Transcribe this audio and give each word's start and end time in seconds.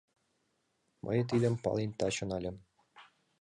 Мый 1.05 1.19
тидым 1.29 1.55
пален 1.63 1.91
таче 1.99 2.23
нальым— 2.29 2.55